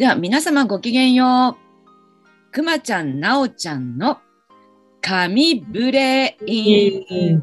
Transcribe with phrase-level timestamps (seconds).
[0.00, 1.58] では皆様ごきげんよ
[2.48, 2.52] う。
[2.52, 4.16] くまちゃん、なおちゃんの
[5.02, 7.42] 神ブレイン。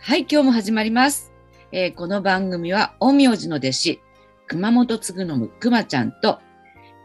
[0.00, 1.32] はい、今日も始まります。
[1.70, 4.00] えーこの番組は、陰陽師の弟子、
[4.48, 6.40] 熊本つぐのむくまちゃんと、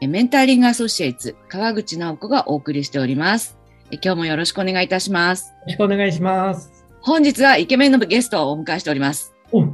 [0.01, 3.59] えーメンターリングアソシエイツ、川口直子がお送りしております。
[3.91, 5.49] えー今日もよろしくお願いいたします。
[5.49, 6.83] よろしくお願いします。
[6.99, 9.35] 本日はイケメンのゲストをお迎えしております。
[9.51, 9.67] お、イ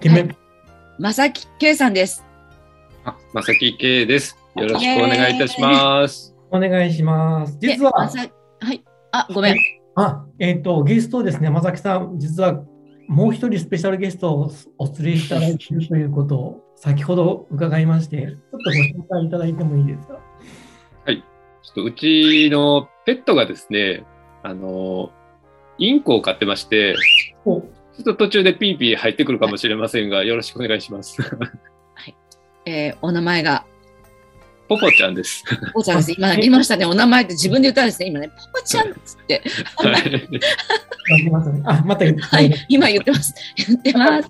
[0.00, 0.36] ケメン。
[0.98, 2.24] まさきけいさんです。
[3.04, 4.36] あ、まさきけいです。
[4.56, 6.34] よろしくお願いいたします。
[6.50, 7.58] お願いします。
[7.58, 8.26] で実はま、さ
[8.60, 8.84] はい。
[9.12, 9.56] あ、ごめん。
[9.94, 12.62] あ、えっ、と、ゲストですね、まさきさん、実は
[13.08, 20.18] もう一人スペシャルゲストをお連れいただいているということを先ほど伺いまして、ちょっとご紹介いただいてもいいですか？
[21.64, 24.04] ちょっとうちのペットがですね、
[24.42, 25.12] あの、
[25.78, 26.96] インコを飼ってまして、
[27.44, 31.22] お、ちょっと途中でピーピー入ってくるかもしれませんが、よろしくお願いします。
[32.64, 33.64] えーお名前が、
[34.68, 35.44] ポポちゃんです。
[35.72, 36.12] ポポちゃんです。
[36.12, 36.84] 今言いましたね。
[36.84, 38.06] お名前って自分で言ったんですね。
[38.06, 39.42] 今ね、ポポちゃんっつって。
[39.76, 40.22] はい。
[41.64, 43.34] あ、また言って、はい、今言ってます。
[43.56, 44.28] 言ってます。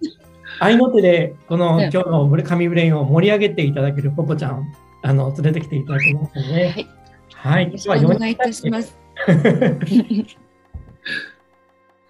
[0.60, 6.88] 合いの手で、このね今日のブレ神ブレインを盛り上げていただけるポポちゃん、あの、連れてきていただきますので、はい。
[7.34, 7.64] はい。
[7.66, 8.96] よろしくお願いいたします。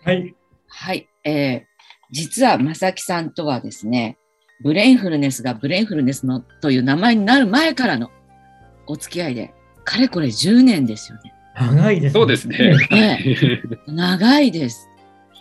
[0.04, 0.34] はい。
[0.68, 1.08] はい。
[1.24, 1.72] えー
[2.14, 4.18] 実は、まさきさんとはですね、
[4.62, 8.10] ブレインフルネスがブレインフルネスのという名前になる前からの
[8.86, 9.52] お付き合いで、
[9.84, 11.34] かれこれ10年ですよね。
[11.54, 12.20] 長いですね。
[12.20, 12.58] そうですね。
[12.90, 13.18] ね
[13.86, 14.88] 長いです。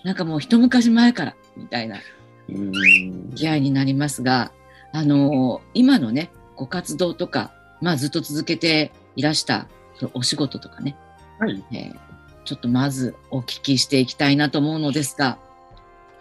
[0.03, 1.97] なんかもう一昔前から、みたいな
[2.50, 2.73] うん
[3.30, 4.52] 付き合いになりますが、
[4.94, 9.67] あのー今のね、ご活動とか、まあずっと続けていらした
[10.13, 10.95] お仕事とかね、
[11.39, 11.63] はい。
[11.72, 11.95] えー
[12.44, 15.38] ちょっとまずお聞きしていきたいなと思うのですが、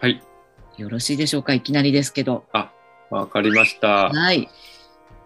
[0.03, 0.23] はい。
[0.77, 1.55] よろしいでしょうか？
[1.55, 2.45] いきなりですけど。
[3.11, 4.09] わかりました。
[4.11, 4.49] はい。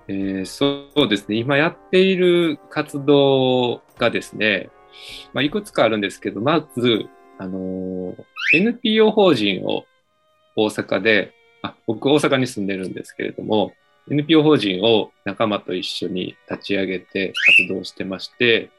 [0.08, 1.36] えーそうですね。
[1.36, 4.70] 今やっている活動がですね、
[5.32, 7.06] まあ、いくつかあるんですけど、まず、
[7.38, 8.24] あのー
[8.54, 9.84] NPO 法人を
[10.56, 13.72] 大阪で、あ僕大阪に住んでるんですけれども、
[14.10, 18.70] NPO 法人を仲間と一緒に立ち上げて活動してまして、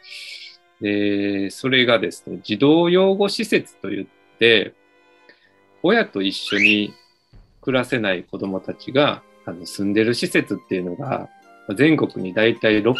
[0.81, 4.07] で、それがですね、児童養護施設といっ
[4.39, 4.73] て、
[5.83, 6.93] 親と一緒に
[7.65, 11.29] 暮らせない子供たちがあの住んでる施設っていうのが、
[11.67, 12.93] まあ全国に大体600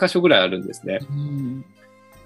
[0.00, 1.00] 箇所ぐらいあるんですね。
[1.10, 1.64] うん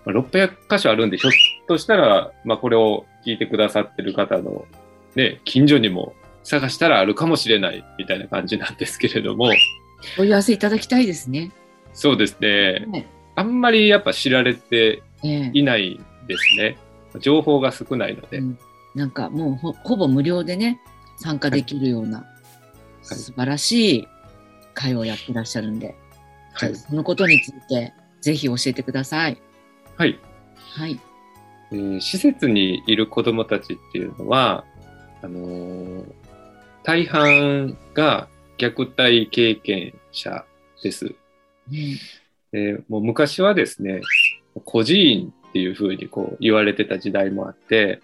[0.04, 1.32] まあ600箇所あるんで、ひょっ
[1.66, 4.66] としたら、まあ、これを聞いてくださってる方の、
[5.16, 6.14] ね、近所にも
[6.44, 11.50] 探したらあるかもしれないみたいな感じなんですけれども、お問い合わせいただきたいですね。
[11.94, 12.84] そうですね。
[12.86, 16.76] ねあんまりやっぱ知られてええいないですね。
[17.20, 18.38] 情報が少ないので。
[18.38, 18.58] うん
[18.96, 20.80] なんかもうほほぼ無料でね、
[21.16, 22.26] 参加できるような
[23.02, 24.08] 素晴らしい
[24.74, 25.94] 会をやってらっしゃるんで、
[26.52, 26.74] はい。
[26.74, 29.40] そのことについてぜひ教えてください。
[29.96, 30.18] はい。
[30.56, 31.00] はい。
[31.72, 34.64] えー施設にいる子どもたちっていうのは、
[35.22, 36.04] あのー
[36.82, 38.28] 大半が
[38.58, 40.44] 虐待経験者
[40.82, 41.06] です。
[41.68, 41.98] ね
[42.52, 44.02] でもう昔はですね、
[44.64, 48.00] 孤児院っていうふうにこう言われてた時代もあって、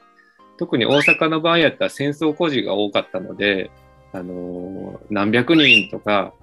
[0.63, 3.73] 特に大阪の場合やったら戦争孤児が多かったので、
[4.13, 6.35] あの何百人とか、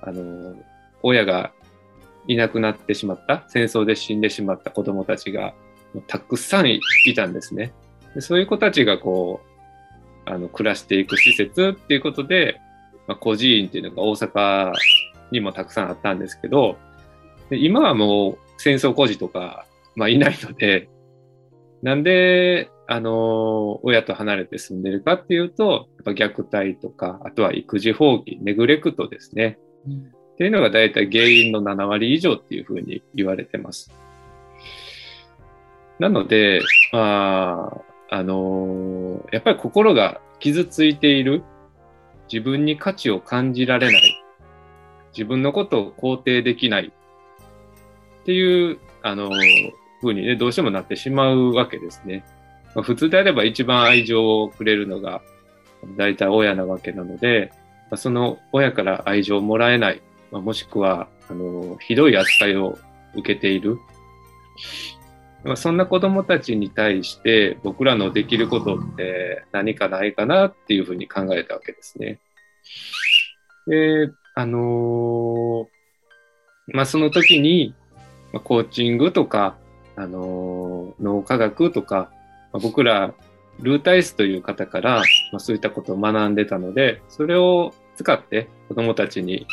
[0.00, 0.56] あの
[1.04, 1.52] 親が
[2.26, 5.54] いなくなってしまった、戦争で死んでしまった子供たちが
[6.08, 6.80] たくさんい
[7.14, 7.72] たんですね。
[8.16, 9.40] でそういう子たちがこ
[10.26, 12.60] う、あの、暮らしていく施設っていうことで、
[13.06, 14.72] まあ、孤児院っていうのが大阪
[15.30, 16.76] にもたくさんあったんですけど、
[17.48, 20.88] で今はもう戦争孤児とか、まあ、いないので、
[21.80, 29.58] なんで、あの親と離れて住んでるかっていうと、やっぱ虐待とか、あとは育児放棄、ネグレクトですね。
[29.86, 33.92] うんっていうのが大体原因の7割以上っていうふうに言われてます。
[35.98, 36.60] なので、
[36.92, 41.44] まあ、あのやっぱり心が傷ついている、
[42.32, 44.24] 自分に価値を感じられない、
[45.12, 46.92] 自分のことを肯定できない
[48.22, 49.30] っていう、あの
[50.00, 52.24] ふうにね、どうしてもなってしまうわけですね。
[52.74, 55.22] まあ、普通であれば一番愛情をくれるのが
[55.96, 57.52] 大体親なわけなので、
[57.90, 62.78] まあその親から愛情をもらえない、まあもしくは、あの、ひどい扱いを
[63.14, 63.78] 受けている。
[65.44, 72.20] まあ、そんな子供たちに対して僕らのできることって何かないかなっていうふうに考えたわけですね。
[73.66, 75.66] で、あのー
[76.68, 77.74] まあ、その時に、
[78.44, 79.56] コーチングとか、
[79.96, 82.10] あのー脳科学とか、
[82.52, 83.14] まあ僕ら
[83.60, 84.96] ルータイスという方から、
[85.32, 89.46] まあ、そういったことを学んでたので、それを使って子供たちに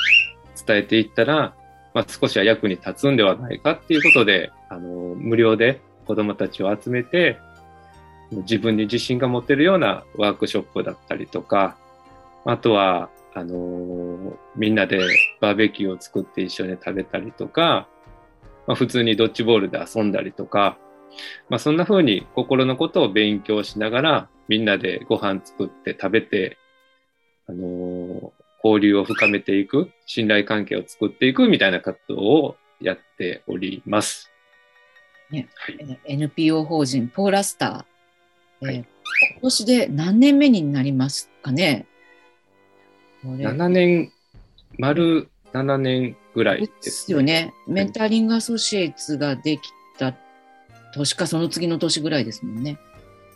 [0.66, 1.56] 伝えていったら、
[1.94, 7.38] まあ、少しは役に立つんではないかっていうことで、あの、無料で子供たちを集めて、
[8.32, 11.78] 自分に自信が持てるようなワークショップだったりとか、
[12.46, 15.08] あとは、あのみんなで
[15.40, 17.88] バーベキューを作って一緒に食べたりとか、
[18.66, 20.78] まあ、普通にドッジボールで遊んだりとか、
[21.50, 26.58] まあ、そんな風に心のことを勉強しながら、みんなでご飯作って食べて、
[27.48, 28.34] あの
[28.64, 34.32] 交流を深めていく、信頼関係を作っていくみたいな活動をやっております。
[35.32, 38.86] ね、はい、NPO 法人ポーラスター、はい、えー、
[39.34, 41.86] 今年で何年目になりますかね
[43.24, 44.12] ？7年、
[44.78, 47.54] 丸7年ぐらいです、ですよね。
[47.68, 49.79] メンタリングアソシエイツができた
[50.94, 52.80] 年かその次の年ぐらいですもんね。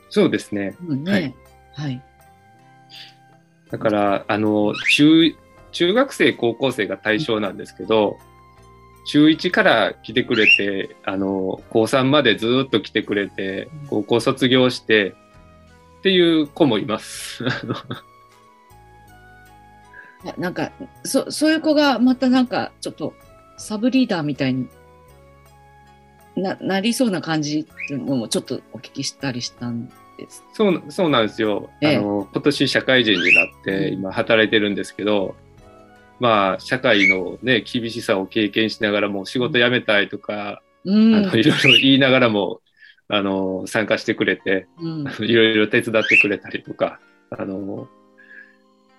[0.10, 0.76] そうですね。
[0.88, 1.36] うんね、はい、
[1.74, 2.02] はい
[3.74, 5.36] だから、あの、中、
[5.72, 8.20] 中学生、高校生が対象なんですけど、
[9.08, 15.16] 中1から来てくれて、あの、高3までずっと来てくれて、高校卒業して、
[16.00, 17.44] っていう子もいます。
[20.38, 20.72] なんか、
[21.04, 23.16] そ、そういう子がまたなんか、ちょっと、
[23.58, 24.68] サブリーダーみたいに
[26.36, 29.88] な、なりそうな感じっていうのもちょっとお聞きしたりしたん
[30.18, 30.44] です。
[30.54, 31.70] そう、そうなんですよ。
[31.82, 35.36] ええ、あの、今年社会人になって今働いてるんですけど、
[36.20, 42.62] まあ、社会のね、厳しさを経験しながらも仕事辞めたいとか、うん、あのいろいろ言いながらも、
[43.08, 47.88] あの、参加してくれて、うん、 いろいろ手伝ってくれたりとか、あの、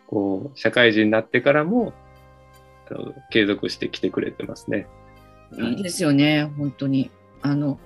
[0.07, 1.93] こう、社会人になってからも、
[3.31, 4.87] 継続してきてくれてますね。
[5.59, 7.11] いいですよね、本当に。
[7.45, 7.79] あの、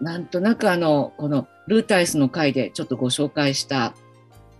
[0.00, 3.94] なんとなくあの、このルータイスの回でちょっとご紹介した、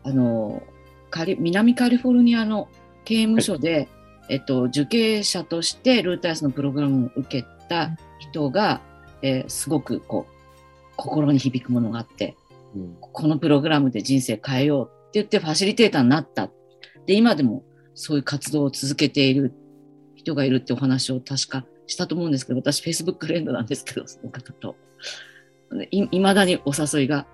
[0.05, 0.63] あの、
[1.11, 2.69] カリ南カリフォルニアの
[3.05, 3.89] 刑務所で、はい、
[4.31, 7.91] えっと、受刑者としてルータイスのプログラムを受けた
[8.21, 8.81] 人が、
[9.21, 10.35] えー、すごくこう、
[10.97, 12.37] 心に響くものがあって、
[12.77, 16.51] うん、このプログラムで人生変えようって言ってファシリテーターになった。
[17.07, 17.65] で、今でも
[17.95, 19.53] そういう活動を続けている
[20.15, 24.77] 人がいるってお話を確かしたと思うんですけど、私 Facebook フレンドなんですけど、その方と。
[25.91, 27.27] いいまだにお誘いが、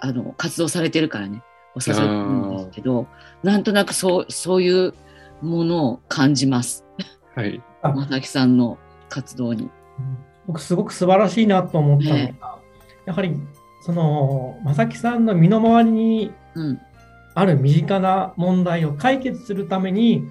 [0.00, 1.42] あの、活動されてるからね、
[1.74, 3.06] お誘いなんですけど、
[3.42, 4.94] なんとなくそう、そういう
[5.42, 6.84] ものを感じます。
[7.34, 7.62] はい。
[7.82, 8.78] まさきさんの
[9.08, 9.70] 活動に。
[10.46, 12.38] 僕、すごく素晴らしいなと思ったのが、ね、
[13.06, 13.36] やはり、
[13.82, 16.32] その、まさきさんの身の回りに
[17.34, 20.24] ある身近な問題を解決するために、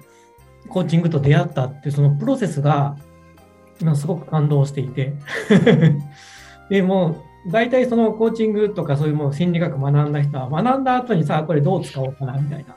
[0.68, 3.13] コーチングと出会ったっていうそのプロセスが今
[3.94, 5.14] すごく感動していて。
[6.70, 12.74] でも大体そのコーチングとかそういうもう心理学学んだ人は学んだ後にさあこれどう使おうかなみたいな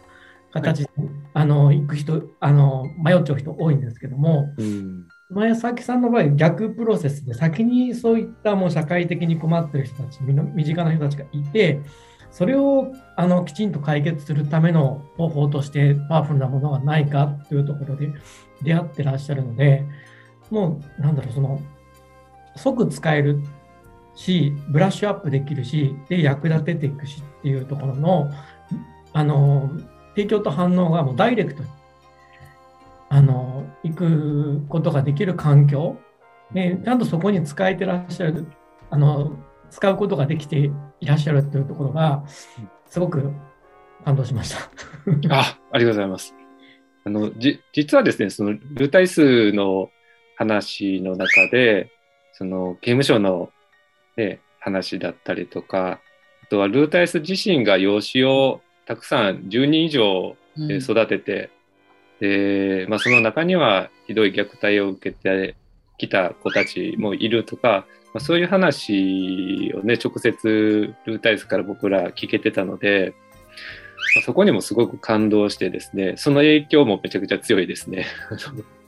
[0.52, 11.80] 形で、はい、あの行く人あの迷っちゃう人多いんですけども、うん、前崎さんの場合逆プロセスで先にそういったもう社会的に困ってる人たち身近な人たちがいて
[12.30, 18.10] それをあのきちんと解決するための方法としてパワフルなものがないかというところで
[18.62, 19.86] 出会ってらっしゃるので
[20.50, 21.62] もうなんだろうその
[22.56, 23.42] 即使える
[24.16, 28.32] しブラッシュアップできるしで役立てていくしっていうところの
[29.14, 29.70] あの
[30.16, 31.70] 提供と反応がもうダイレクトに
[33.10, 35.98] あの行くことができる環境
[36.54, 38.48] でちゃんとそこに使えてらっしゃる
[38.89, 39.38] あの
[39.70, 42.24] 使うことができていらっしゃるというところが
[42.88, 43.32] すごく
[44.04, 44.60] 感動しました
[45.30, 46.34] あありがとうございます。
[47.06, 49.89] あのじ実はですねそのルタイ数の
[50.38, 51.91] 話の中で、
[52.34, 53.50] その刑務所の、
[54.15, 56.00] ね、話だったりとか、
[56.44, 61.50] あとはルータイス自身が養子をたくさん10人以上育てて、
[62.22, 65.56] うん、で、まあ、その中にはひどい虐待を受けて
[65.98, 73.13] きた子たちもいるとか、まあ、そういう話をね、直接ルータイスから僕ら聞けてたので、
[74.15, 78.06] まあ、そこにもすごく感動してですね、その影響もめちゃくちゃ強いですね。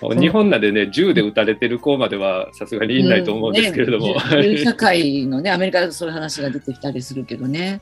[0.00, 4.16] 日本なんでね、銃で撃たれてる子まではさすがにいないと思うんですけれども。
[4.32, 7.80] うんね、社会のね、アメリカだとそういう話が出てきたりするけどね。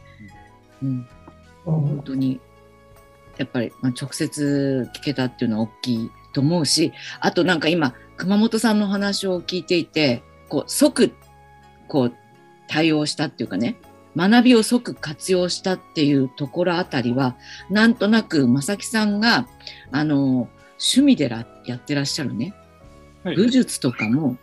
[0.83, 1.09] うん、
[1.65, 2.41] 本当に、
[3.39, 11.13] やっぱり、まあ、直接聞けたっていうのは大きいと思うし、あとなんか今、熊本さんの話を聞いていて、こう即
[11.89, 12.13] こう
[12.69, 13.77] 対応したっていうかね、
[14.17, 17.37] 学びを即活用したっていうところあたりは、
[17.71, 19.47] なんとなく正木さんが、
[19.91, 20.49] あの、
[20.83, 22.55] 趣味でらやってらっしゃるね、
[23.23, 24.37] はい、武術とかも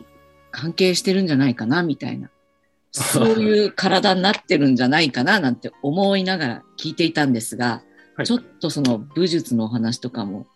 [0.52, 2.30] 関係してるんじゃないかなみたいな、
[2.92, 7.84] そういう体になってるんじゃないかななんて思いながら聞いていたんですが、
[8.16, 10.48] はい、ちょっとその武術のお話とかも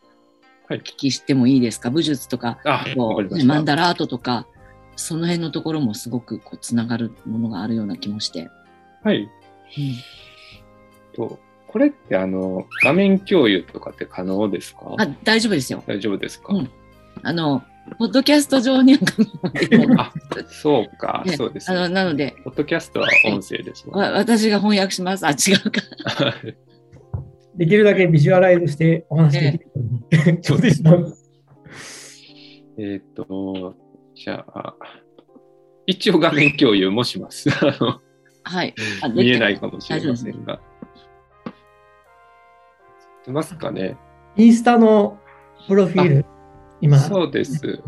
[0.70, 2.60] お聞きしてもいいですか、武術とか、
[2.96, 4.48] こうね、マンダラートとか、
[4.96, 8.50] その辺のところもすごくこうつながるものがあるような気もして。
[9.04, 9.24] はい。
[9.24, 9.30] うん、
[11.16, 11.40] と
[11.74, 14.96] これってあの画面共有とかって可能ですか？
[15.00, 15.84] あ大丈夫ですよ。
[15.88, 16.72] 大丈夫ですか、うん、
[17.24, 17.64] あの
[17.98, 19.00] ポッドキャスト上には
[19.98, 20.14] あ
[20.48, 25.26] そうか、ね、そうです、ね、あのなので、ポッドキャストは音声ですもん、ね、私が翻訳します。
[25.26, 25.34] あ、違
[25.66, 25.82] うか。
[27.58, 29.60] できるだけビジュアライズしてお話しで
[30.12, 30.40] きる。
[30.42, 30.84] そうです。
[32.80, 33.76] えっと、
[34.16, 34.76] じゃあ、
[35.86, 37.50] 一応画面共有もします。
[37.50, 38.74] はい。
[39.14, 40.60] 見えないかもしれませんが。
[43.26, 43.98] 出ますかね。
[44.36, 45.20] インスタの
[45.68, 46.26] プロフィール、
[46.82, 47.00] 今。
[47.00, 47.82] そうです。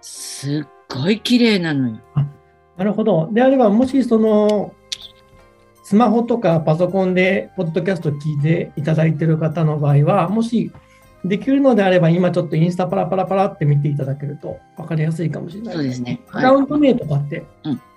[0.00, 1.98] すっごい綺麗なのよ。
[2.76, 3.28] なるほど。
[3.32, 4.72] であれば、もしその、
[5.82, 10.70] スマホとかパソコンでポッドキャスト聞いていただいている方の場合は、もし
[11.24, 16.20] できるのであれば、今ちょっとインスタパラパラパラって見ていただけると分かりやすいかもしれないそうですね。
[16.28, 17.44] アカウント名とかって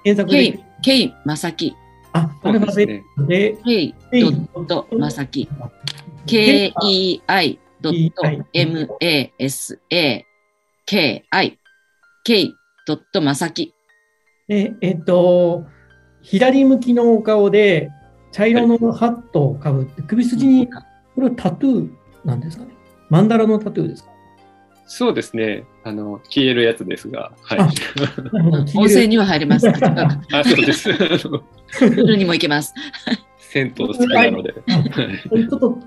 [0.04, 1.76] 検索でうん、ケイ・ケイ・ドット・マサキ。
[2.14, 3.96] K-E-I ドット M-A-S-A-K-I。
[4.12, 4.30] ケイ・ド
[4.62, 5.26] ット・マサ
[13.50, 13.74] キ。
[14.50, 15.66] え、えっと、
[16.22, 17.90] 左向きのお顔で、
[18.32, 20.82] 茶色のハットをかぶって、首筋に、こ
[21.22, 21.90] れはタトゥー
[22.26, 22.72] なんですかね？
[23.10, 24.12] マンダラのタトゥーですか？
[24.86, 25.64] そうですね。
[25.84, 27.32] あの、消えるやつですが。
[27.42, 27.60] はい。
[28.78, 29.68] 温泉には入れます。
[29.72, 29.74] あ、
[30.44, 30.94] そうです。
[30.94, 32.74] プールにも行けます。
[33.38, 34.54] 銭湯好きなので。
[34.54, 35.80] ちょっと、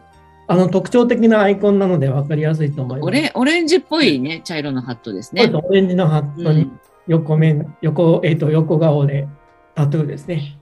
[0.46, 3.06] あの、特徴的なアイコンなので分かりやすいと思います。
[3.06, 5.50] オレオレンジっぽいね、茶色のハットですね。
[5.52, 6.70] オレンジのハットに
[7.06, 9.26] 横面、横、えっ、ー、と、横顔で
[9.74, 10.58] タトゥーですね。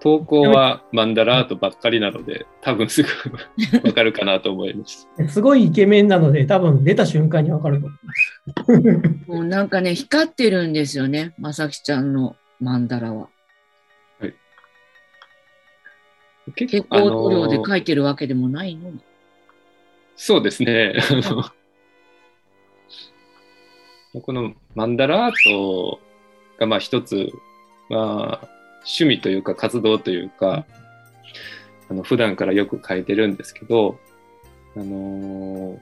[0.00, 3.08] 投稿はマンダラートばっかりなので、多分すぐ
[3.84, 5.08] わかるかなと思います。
[5.28, 9.28] すごいイケメンなので、多分出た瞬間にわかると思います。
[9.30, 13.28] もうなんかね、光ってるんですよね、まさきちゃんのマンダラは。
[16.52, 18.92] 結構塗料で描いてるわけでもないの
[20.16, 20.94] そうですね。
[24.22, 25.98] このマンダラート
[26.58, 27.32] がまあ一つ、
[27.88, 28.48] まあ、
[28.84, 30.66] 趣味というか活動というか、
[31.90, 33.98] あの普段からよく書いてるんですけど、
[34.76, 35.78] あのー、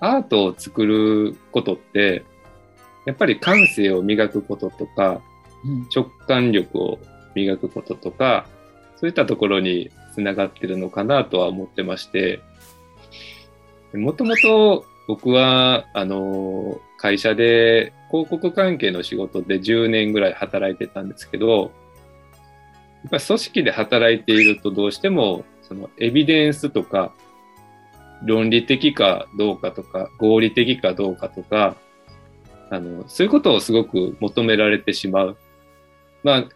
[0.00, 2.24] アートを作ることって、
[3.04, 5.20] やっぱり感性を磨くこととか、
[5.64, 6.98] うん、直感力を
[7.34, 8.46] 磨くこととか、
[8.96, 12.40] そういったところにつながってるのかなとは思ってまして、
[13.94, 21.70] もともと僕は、あの、会社で広告関係の仕事で10年ぐらい働いてたんですけど、
[23.06, 27.12] やっぱ組織で働いているとどうしてもそのエビデンスとか
[28.24, 31.76] 論理的かどうかとか合理的かどうかとか
[32.68, 35.36] あのそういうことをすごく求められてしまう。
[36.24, 36.48] まあ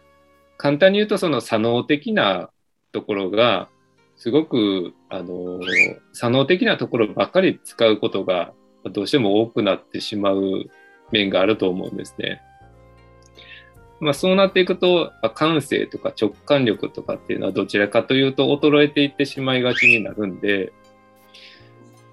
[0.61, 2.51] 簡単に言うとその左脳的な
[2.91, 3.67] ところが
[4.15, 5.59] すごくあの
[6.13, 8.53] 左脳的なところばっかり使うことが
[8.93, 10.69] どうしても多くなってしまう
[11.11, 12.43] 面があると思うんですね。
[13.99, 20.69] まあ、そうなっていくと、感性とか直感力とかっていうのはどちらかというと衰えていってしまいがちになるんで、やっ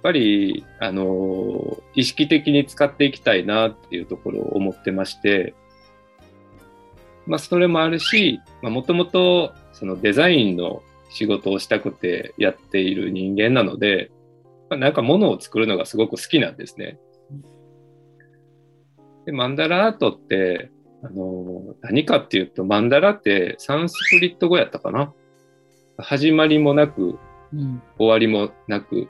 [0.02, 5.54] ぱり、あの、意識的に使っていきたいなっていうところを思ってまして、
[7.28, 14.10] まあ、それもあるし、もともと、そのデザインの仕事をしたくてやっている人間なので、
[14.70, 16.98] まあ、なんか物を作るのがすごく好きなんですね。
[19.26, 20.70] で、マンダラアートって、
[21.02, 25.12] あの、何かっていうと、マンダラってサンスクリット語やったかな？
[25.96, 27.18] 始まりもなく、
[27.52, 29.08] うん、終わりもなく、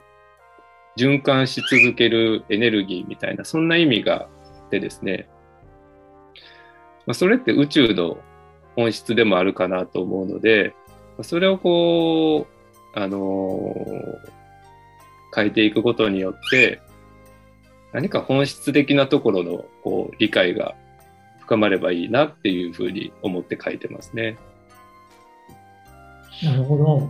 [0.97, 4.27] 循環し続けるエネルギーみたいな、そんな意味があ
[4.67, 5.29] ってですね、
[7.09, 8.19] まあ、それって宇宙の
[8.75, 10.75] 本質でもあるかなと思うので、
[11.23, 12.45] それをこ
[12.95, 16.79] う、あのー、変えていくことによって、
[17.93, 20.75] 何か本質的なところのこう理解が
[21.39, 24.37] 深まればいいなっていうふうに思って書いてますね。
[26.43, 27.09] なるほど。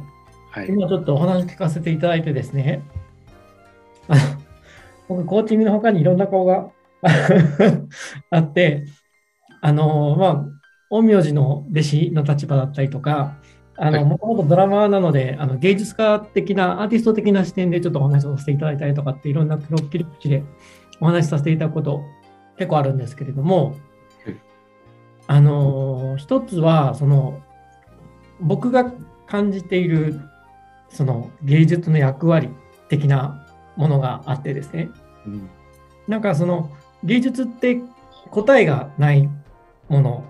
[0.51, 2.83] はい、今ちょっとお話聞かせていただいてですね、
[5.09, 6.69] 僕、コーチングの他にいろんな顔が
[8.31, 8.85] あって、
[9.61, 10.45] あの、まあ、
[10.89, 13.37] 陰陽師の弟子の立場だったりとか、
[13.77, 20.43] あの、もともとドラマーなので、あの芸術家的な、アーティスト的な視点でちょっとお話をさせていただいたりとかって、いろんな切り口で
[20.99, 22.01] お話しさせていただくこと
[22.57, 23.75] 結構あるんですけれども、
[25.29, 27.39] あの一つはその
[28.41, 28.91] 僕が
[29.27, 30.19] 感じている
[30.89, 32.49] その芸術の役割
[32.89, 34.89] 的なものがあってですね、
[35.27, 35.49] うん、
[36.07, 37.79] なんかその芸術って
[38.31, 39.29] 答えがない
[39.89, 40.25] もの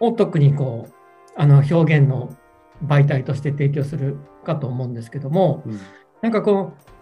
[0.00, 0.92] を特にこう
[1.36, 2.36] あの表現の
[2.84, 5.80] 媒体として提供するかと思うんですけども、うん、
[6.20, 6.96] なんかこう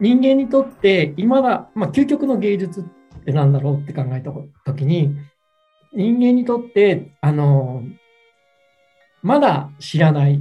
[0.00, 2.84] 人間にとって今だ、まあ、究極の芸術っ
[3.24, 4.30] て何だろうって考えた
[4.64, 5.16] 時に
[5.92, 7.82] 人間にとってあの
[9.22, 10.40] まだ知らない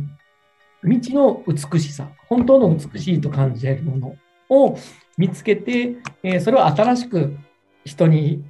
[0.83, 4.15] 未知の美しさ本当の美しいと感じるもの
[4.49, 4.77] を
[5.17, 7.35] 見つけて、えー、それを新しく
[7.83, 8.43] 人に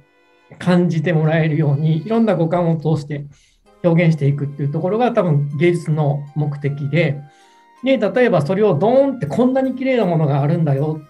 [0.58, 3.26] 感じてもらえるようにいろんな五感を通して
[3.84, 7.20] 表現していくっていうところが多分芸術の目的で
[7.84, 11.00] で例えばそれをドーンってこんなに綺麗なものがあるんだよ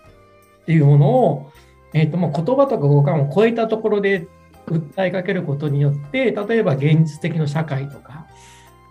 [0.63, 1.53] っていうものを、
[1.95, 4.29] えーと、もう言葉とか五感を超えたところで
[4.67, 8.27] 訴えかけることによって例えば現実的な社会とか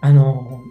[0.02, 0.64] あの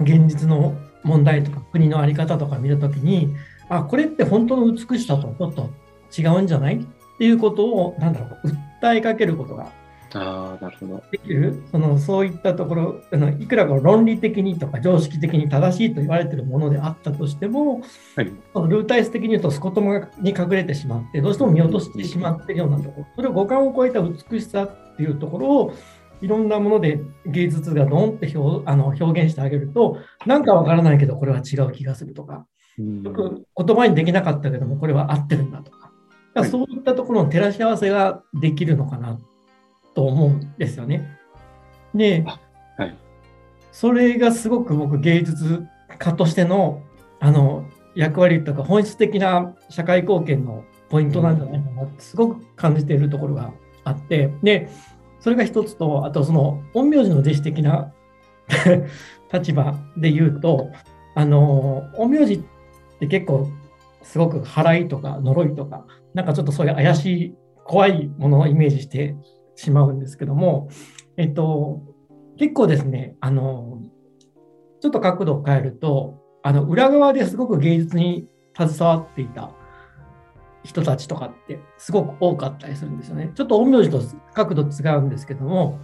[0.00, 3.34] 現実の問題とか国の在り方とか見るときに
[3.68, 5.70] あこれって本当の美しさとちょっと
[6.16, 6.86] 違うんじゃない
[7.18, 8.48] っていうことをなんだろう
[8.80, 9.72] 訴えかけることが
[10.14, 11.02] あなるほど。
[11.10, 11.64] できる？
[11.72, 17.82] そのそういったところあのいくらか論理的にとか常識的に正しいと言われているものであったとしても、
[18.14, 23.06] はい、ルータイス的に言うとスコトモに隠れてしまってどうしても見落としてしまっているようなところ。
[23.16, 25.74] それを五感を超えた美しさっていうところを
[26.22, 32.46] いろんなもので芸術がドンって表あの表現してあげるとなんかわからないけどこれは違う気がするとか、
[32.78, 35.87] よく言葉にできなかったけどもこれは合ってるんだとか
[36.34, 39.18] かそういったところの照らし合わせができるのかな
[39.94, 41.18] と思うんですよね。
[41.94, 42.24] で、
[42.76, 42.96] はい、
[43.72, 45.66] それがすごく僕芸術
[45.98, 46.82] 家としての
[47.20, 53.52] あの役割とか本質的な社会貢献のポイントなんじゃないかなってすごく感じているところが
[53.84, 54.32] あって。
[54.42, 54.68] で
[55.20, 57.92] それが一つとあとその陰陽師の弟子的な
[59.32, 60.70] 立場で言うと
[61.14, 62.40] あの陰陽師っ
[63.00, 63.48] て結構
[64.08, 69.14] すごく払いとか呪いとかなんかちょっとそういう怪しい怖いものをイメージして
[69.54, 70.68] しまうんですけども、
[71.18, 71.82] えっと、
[72.38, 73.82] 結構ですね、あの、
[74.80, 79.50] ちょっと角度を変えると、あの、裏側ですごく芸術に携わっていた
[80.64, 83.32] 人たちとかってすごく多かったりするんですよね。
[83.34, 84.00] ちょっと陰陽師と
[84.32, 85.78] 角度違うんですけども、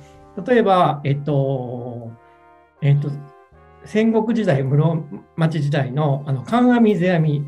[0.47, 2.13] 例えば、えっと、
[2.81, 3.11] えっと、
[3.85, 5.05] 戦国時代、室
[5.37, 7.45] 町時代のあの観阿弥世阿弥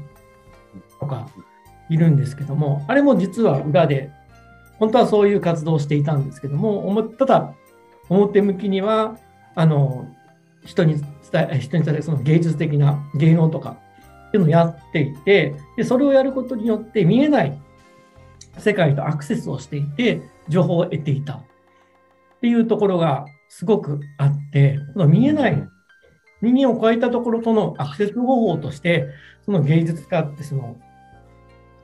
[1.00, 1.28] とか
[1.88, 4.10] いるんですけども、あれも実は裏で
[4.78, 7.54] 本当はそういう活動をしていたんですけども、ただ、
[8.08, 9.16] 表向きには、
[9.54, 10.06] あの、
[10.64, 11.00] 人に
[11.32, 13.76] 伝え、人に伝えるその芸術的な芸能とか
[14.28, 17.58] っていうのをやっていて、で、それをやることによって見えない
[18.58, 21.34] 世界とアクセスをしていて、情報を得ていた。
[21.34, 21.42] っ
[22.40, 25.68] ていうところがすごくあって、その見えない
[26.42, 29.08] 人間を超えたところとのアクセス方法として、
[29.46, 30.76] その芸術家ってその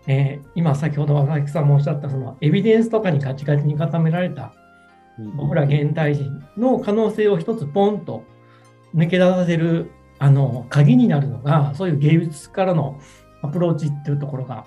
[0.07, 4.53] えー、今先ほど若木さんもおっしゃったそのエビデンスとかにガチガチに固められた
[5.37, 8.25] 僕ら現代人の可能性を一つポンと
[8.95, 13.01] 抜け出させるあの鍵になるのがそういう芸術からの
[13.43, 14.67] アプローチっていうところが、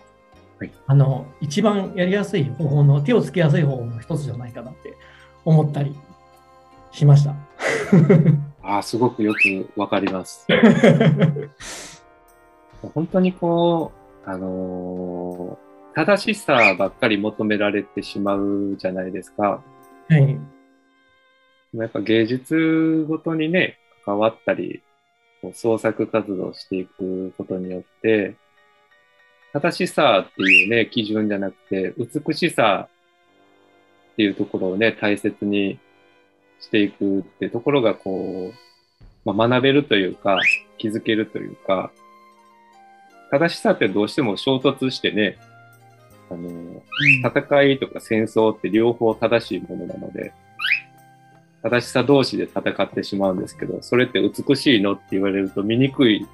[0.60, 4.96] はい、あの一番やりやすい方法の手をつけやすい方法の一つじゃないかなって
[5.44, 5.96] 思ったり
[6.92, 7.36] しました。
[8.62, 10.48] あすごくよくわかります。
[12.94, 19.64] 本当にこうあのー、正しさばっかり求められてしまうじゃないですか。
[20.10, 20.38] はい。
[21.74, 24.82] やっぱ芸術ごとにね、関わったり、
[25.54, 28.36] 創作活動していくことによって、
[29.54, 32.90] 正しさっていうね、基準じゃなくて、美しさ
[34.14, 35.80] っていうところをね、大切に
[36.60, 38.52] していくってところが、こ
[39.26, 40.40] う、まあ、学べるというか、
[40.78, 41.92] 気づけるというか、
[43.40, 45.38] 正しさってどうしても衝突してね、
[46.30, 46.82] あの、
[47.28, 50.32] 戦いとか戦争って両方正しいものなので、
[51.62, 56.26] 正しさ同士で戦ってしまうんですけど、それって美しいのって言われると見にくい、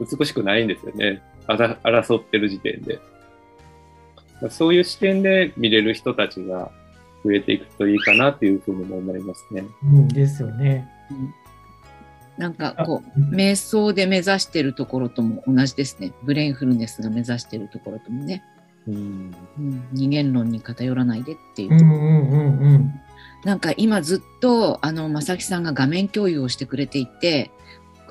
[0.00, 1.22] 美しくないんですよね。
[1.46, 2.98] 争ってる時点で。
[4.50, 6.72] そういう視点で見れる人たちが
[7.24, 9.64] 増えていくといいかなっていうふうにも思いますね。
[9.84, 10.88] うん、ですよね。
[12.38, 16.12] なんかこう瞑想で目指してるところとも同じですね。
[16.22, 18.44] ブレインフルネスが目指してるところともね、
[18.86, 22.94] うん、うん、二元論に偏らないでっていう,、うんうんうんうん、
[23.44, 27.50] なんか今ずっとあの正木さんが画面共有をしてくれていて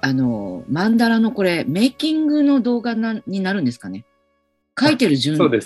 [0.02, 4.06] あのマンダラのこれメイキングの動画なになるんですかね。
[4.80, 5.62] 書いてる順が現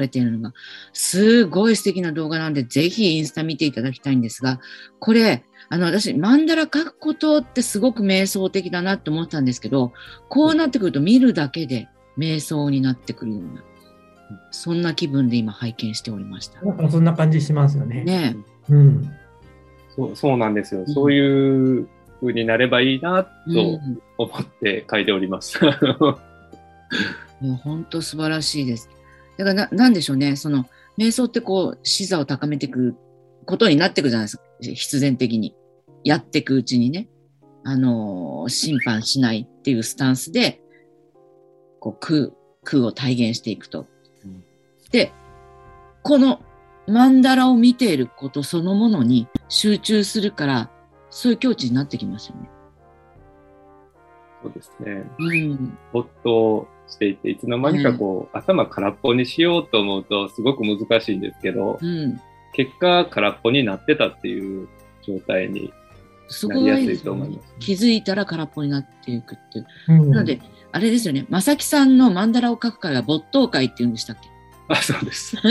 [0.00, 0.52] れているのが、
[0.92, 4.58] すごい素敵な動画なんで、ぜひインスタ見ていただきたいんですが、
[4.98, 9.92] これ、あの、私、マンダラ書くことってすごく瞑想的だなって思ったんですけど、
[10.28, 13.64] こうなってくると見るだけで、瞑想になってくるような、
[14.50, 16.60] そんな気分で今拝見しておりました。
[16.62, 18.04] なんかそんな感じしますよね。
[18.04, 18.36] ね
[18.68, 19.10] うん。
[19.94, 20.82] そうそうなんですよ。
[20.82, 21.88] うんそういう
[22.20, 25.60] 風になればいいなとうん思って書いております。
[27.40, 28.88] もう本当素晴らしいです。
[29.36, 30.36] だからな、なんでしょうね。
[30.36, 30.66] その、
[30.98, 32.96] 瞑想ってこう、視座を高めていく
[33.44, 34.42] ことになっていくじゃないですか。
[34.60, 35.54] 必然的に。
[36.04, 37.08] やっていくうちにね。
[37.64, 40.62] あのー審判しないっていうスタンスで、
[41.80, 42.30] こう、空、
[42.62, 43.86] 空を体現していくと。
[44.24, 44.44] うん
[44.92, 45.12] で、
[46.04, 46.40] この
[46.86, 50.70] 曼荼羅を見ていることそのものに集中するから、
[51.10, 52.48] そういう境地になってきますよね。
[54.44, 55.04] そうですね。
[55.18, 55.78] うん。
[55.92, 62.20] 没頭していて、いつの間にかこう、頭空っぽにしようと思うとすごく難しいんですけど、うん。
[62.56, 64.66] 結果空っぽになってたっていう
[65.02, 65.72] 状態に
[66.48, 67.54] なりやすいと思います。
[67.60, 69.66] 気づいたら空っぽになっていくっていう。
[69.88, 70.40] うんなので、
[70.72, 74.28] あれですよね、正木さんの曼荼羅を描く会は没頭会っていうんでしたっけ？
[74.68, 75.36] あ、そうです。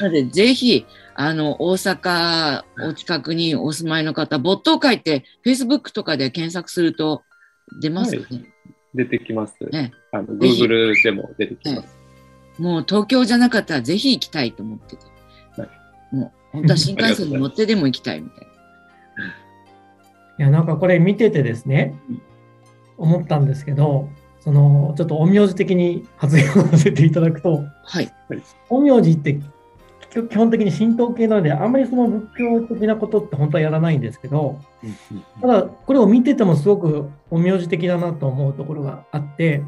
[0.00, 7.24] なので、ぜひ、あの、大阪お近くにお住まいの方、没頭会って Facebook とかで検索すると
[7.80, 8.44] 出ますかね、
[8.94, 9.54] 出てきます。
[9.70, 11.96] ねあの、Google でも出てきます。
[12.58, 15.15] もう東京じゃなかったらぜひ行きたいと思ってて。
[16.12, 18.46] はいもう、本当は新幹線に乗ってでも行きたいみたいな。
[20.38, 22.22] いや、なんかこれ見ててですねうん、
[22.98, 24.08] 思ったんですけど、
[24.40, 28.12] その、ちょっと陰陽師的に発言をさせていただくと、はい。
[28.68, 29.40] 陰陽師って
[30.10, 34.60] 基基本的に神道系なので、あんまりその仏教的なことって本当はやらないんですけど、
[35.40, 39.62] ただ、これを見ててもすごく陰陽師的だなと思うところがあって、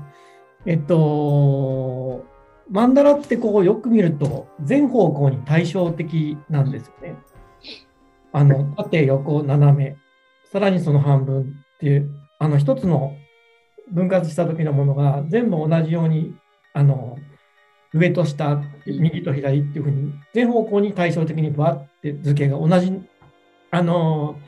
[0.65, 2.25] えっと、
[2.71, 7.17] 曼荼羅ってこうよく見ると全方向に対照的なんですよね。
[8.33, 9.97] あの、縦、横、斜め、
[10.53, 13.17] さらにその半分っていう、あの一つの
[13.91, 16.35] 分割した時のものが全部同じように、
[16.75, 17.17] あの、
[17.95, 22.93] 上と下、右と左っていうふうに、全方向に対照的にバーって図形が同じ、
[23.71, 24.39] あの、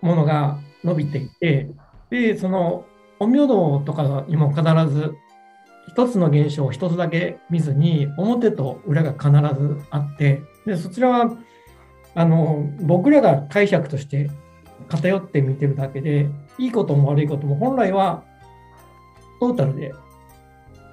[0.00, 1.68] ものが伸びていて、
[2.10, 2.86] で、その、
[3.18, 5.12] 陰陽道とかにも必ず、
[5.88, 11.36] 一つの現象を一つだけ見ずに、表と裏が必ずあって、で、そちらは、
[12.14, 14.30] あの、僕らが解釈として
[14.88, 18.22] 偏って見てるだけで、いいことも悪いことも本来は
[19.40, 19.92] トータルで、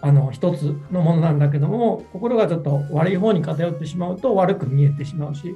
[0.02, 5.56] あの、一つのものなんだけども、心がちょっと悪い方に偏ってしまうと悪く見えてしまうし、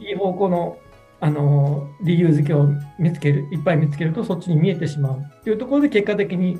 [0.00, 0.78] いい方向の
[1.22, 2.66] あの理由付けを
[2.98, 5.18] 見つける、いっぱい見つけるとそっちに見えてしまう。
[5.20, 6.58] っていうところで結果的に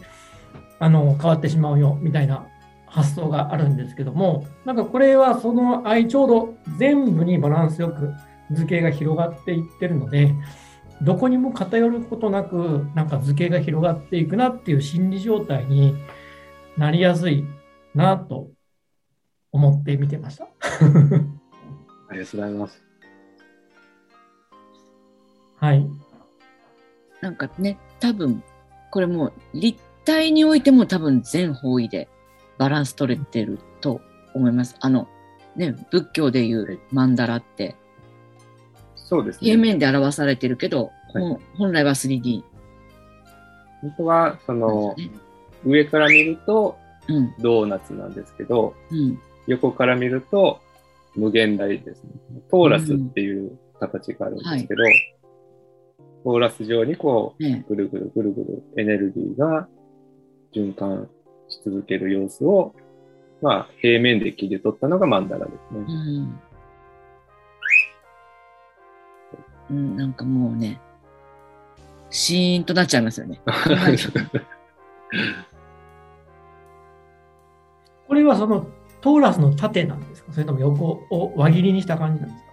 [0.81, 2.47] あの変わってしまうよみたいな
[2.87, 8.13] 発想があるんですけども、なんかこれはその愛ちょうど全部にバランスよく
[8.53, 10.35] 図形が広がっていってるので、
[11.03, 15.95] どこにも偏ることなく、なんか図形が広がっていくなっていう心理状態に
[16.77, 17.45] なりやすい
[17.95, 18.49] なと
[19.53, 20.49] 思って見てました。
[22.09, 22.83] ありがとうございます。
[25.57, 25.87] はい。
[27.21, 28.43] なんかね、多分、
[28.91, 29.79] これもう立
[30.11, 32.09] 体においても多分全方位で
[32.59, 34.01] バランス取れてると
[34.35, 34.77] 思います。
[34.81, 35.09] あの、
[35.57, 37.77] ね、仏教でいう曼荼羅って。
[38.95, 39.51] そうですね。
[39.51, 41.39] 平面で表されてるけど、はい。
[41.57, 42.43] 本来は 3D
[43.81, 45.11] 本当は、そのね。
[45.65, 46.79] 上から見ると
[47.11, 50.61] うん、ドーナツなんですけど、うん、横から見ると
[51.17, 52.11] 無限大ですね。
[52.51, 54.85] トーラスっていう形があるんですけど、
[56.25, 59.69] トーラス状にこねう、ぐるぐるぐるぐるエネルギーが
[60.55, 61.09] 循環
[61.49, 62.75] し続ける様子を、
[63.43, 65.85] まあ、平面で切り取ったのが曼荼羅ですうね。
[66.21, 66.41] ん。
[69.71, 70.81] うん、なんかもうね、
[72.11, 73.41] シーンとなっちゃいますよね。
[78.09, 78.67] これはその
[79.01, 80.33] トーラスの縦なんですか？
[80.33, 82.51] それとも横を輪切りにした感じなんですか？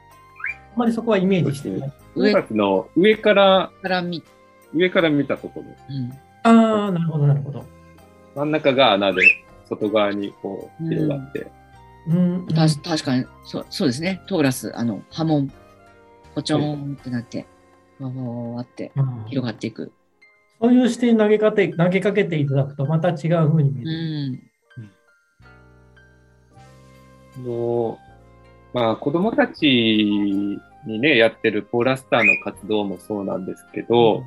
[0.74, 1.94] あんまりそこはイメージしてない。
[2.14, 4.24] トーラスの上から、から見、
[4.76, 6.12] 上から見たところ、うん、
[6.44, 7.66] ああ、なるほど、なるほど。
[8.38, 9.22] 真ん中が穴で、
[9.68, 11.48] 外側にこう広がって、
[12.08, 14.22] うん、たし確かにそうそうですね。
[14.28, 15.52] トーラス、あの、波紋、
[16.36, 17.48] ポチョーンってなって、
[18.00, 19.92] わわわわってうん広がっていく。
[20.62, 23.18] そういう視点に投げかけ投げかけていただくと、また違う
[23.50, 23.92] 風に見えうる。
[27.42, 27.44] ん。
[27.44, 27.98] の、
[28.74, 30.60] まあ、子供たちに
[31.00, 34.24] ね、やってるポーラスターの活動もそうなんですけど、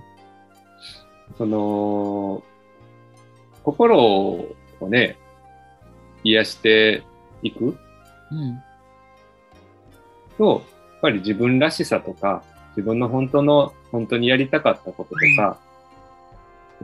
[1.38, 2.42] その、
[3.70, 4.56] 心を
[4.88, 5.16] ね、
[6.24, 7.04] 癒して
[7.42, 7.76] いく
[8.32, 8.62] うん。
[10.36, 15.58] と、やっぱり自分らしさとか、自分の本当の、本当にやりたかったこととか、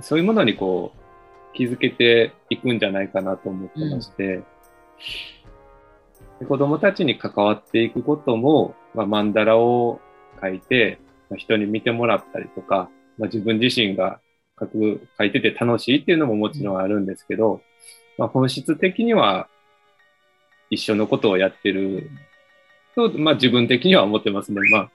[0.00, 4.42] そういうものにこう、気づけていくんじゃないかなと思ってまして、
[6.40, 10.00] うん、子供たちに関わっていくことも、まあ、マンダラを
[10.40, 14.20] 書いて、まあ、人に見てもらったりとか、まあ、自分自身が
[14.58, 17.60] 書く、書いてて楽しいっていうのももちろんあるんですけど、
[18.18, 19.48] まあ、本質的には
[20.70, 22.10] 一緒のことをやってる
[22.94, 24.60] と、まあ、自分的には思ってますね。
[24.70, 24.90] まあ、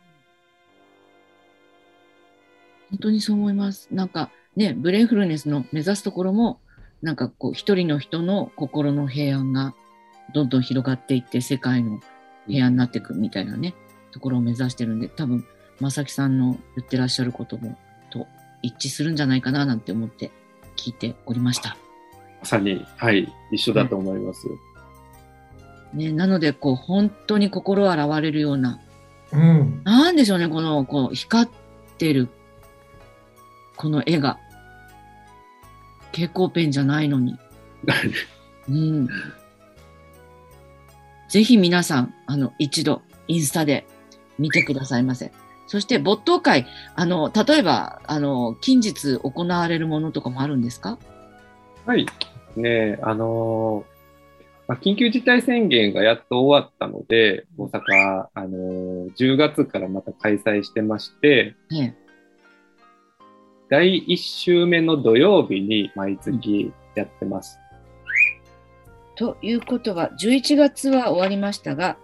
[2.90, 3.88] 本当にそう思います。
[3.92, 6.60] なんかね、ブレインフルネスの目指すところも、
[7.02, 9.74] なんかこう、一人の人の心の平安が
[10.34, 12.02] どんどん広がっていって、世界の
[12.48, 13.74] 平安になっていくみたいなね、
[14.12, 15.46] ところを目指してるんで、多分、
[15.80, 17.78] 正木さんの言ってらっしゃることも、
[18.62, 20.32] 一致するんじゃないかななんて思って
[20.76, 21.78] 聞いておりました。
[22.40, 24.48] まさに、はい、一緒だと思います。
[25.94, 28.80] ね、ねなので、こう、本当に心洗われるような、
[29.32, 31.50] うん、なんでしょうね、この、こう、光っ
[31.98, 32.30] てる
[33.82, 34.38] この絵が。
[36.12, 37.36] 蛍光ペンじゃないのに。
[38.70, 39.08] うん。
[41.30, 43.88] ぜひ皆さん、あの、一度、インスタで
[44.38, 45.32] 見てくださいませ。
[45.72, 50.98] そして、没頭会、あの、例えば、あの、近日行われるものとかもあるんですか？
[51.86, 52.06] はい。
[52.58, 53.86] ねあの
[54.68, 58.50] まあ、緊急事態宣言がやっと終わったので、大阪、あの
[59.18, 61.96] 10月からまた開催してまして、ね、
[63.70, 67.58] 第1週目の土曜日に毎月やってます。
[69.16, 71.96] ということは、11月は終わりましたが、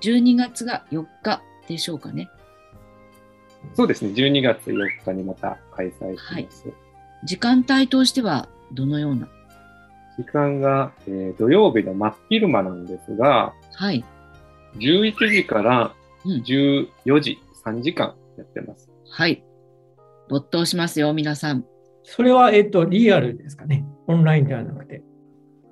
[0.00, 2.28] 12月が4日でしょうかね。
[3.74, 6.32] そうですね、12月4日にまた開催します。
[6.32, 6.48] はい、
[7.24, 9.28] 時間帯としてはどのような？
[10.18, 14.04] 時間が、えー、土曜日の真っ昼間なんですが、はい、
[14.78, 16.88] 11時から14
[17.20, 18.90] 時、うん、3時間やってます。
[19.10, 19.44] はい。
[20.28, 21.64] 没頭しますよ、皆さん。
[22.02, 23.84] それは、えっと、リアルですかね？
[24.06, 25.02] オンラインではなくて。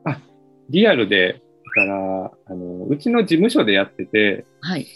[0.04, 0.20] あ、
[0.68, 1.42] リアルで、
[1.76, 4.86] だから、あの、うちの事務所でやってて、はい。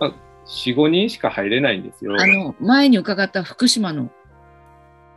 [0.00, 0.14] あ、
[0.50, 2.16] 4、5人しか入れないんですよ。
[2.20, 4.10] あの、前に伺った福島の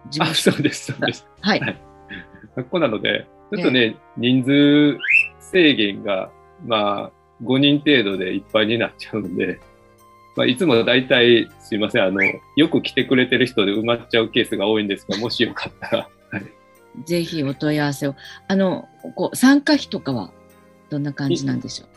[0.10, 0.52] 事務所。
[0.52, 1.28] あ、そうです、そうです。
[1.42, 1.60] はい。
[1.60, 1.82] はい、
[2.56, 4.98] 学校なので、ちょっとね、え人数
[5.40, 6.32] 制限が、
[6.66, 7.12] まあ、
[7.44, 9.60] 5人程度でいっぱいになっちゃうんで、
[10.36, 12.22] まあ、いつも大体、すいません、あの、
[12.56, 17.06] よく来てくれてる人で埋まっちゃうケースが多いんですが、 もしよかったら、はい。
[17.06, 18.16] ぜひお問い合わせを。
[18.48, 20.32] あの、こう、参加費とかは
[20.90, 21.88] どんな感じなんでしょう？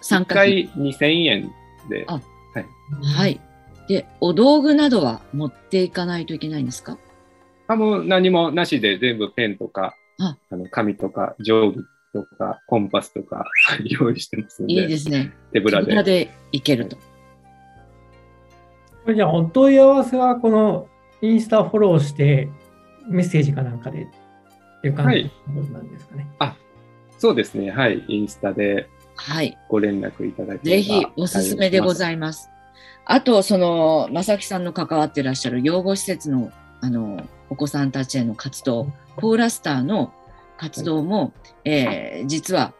[0.00, 0.68] 参加費。
[0.68, 1.52] 1回2000円
[1.90, 2.04] で。
[2.08, 2.20] あ、
[2.54, 2.66] はい。
[3.02, 3.40] はい。
[3.88, 6.98] で、お道具などは持っていかないといけないんですか？
[7.68, 13.44] あもう何もなしで全部ペンとか、ああの紙とか定規とかコンパスとか
[13.84, 14.74] 用意してますので。
[14.74, 15.32] いいですね。
[15.52, 15.86] 手ぶらで。
[15.86, 16.96] 手ぶらでいけると。
[19.14, 20.86] じゃあ、お問い合わせは、この
[21.22, 22.48] インスタフォローして、
[23.08, 24.06] メッセージかなんかでっ
[24.82, 25.30] ていう感じ
[25.72, 26.26] なんですかね。
[26.38, 26.56] はい、あ
[27.16, 27.70] そうですね。
[27.70, 28.04] はい。
[28.06, 28.88] インスタで
[29.68, 32.50] ご連絡いただければ、ぜひおすすめでございます。
[33.04, 40.12] あと、その、正木さんの関わってらっしゃる養護施設の、あの、お子さんたちへの活動、コーラスターの
[40.58, 41.30] 活動も、はい、
[41.64, 42.74] えー、実は、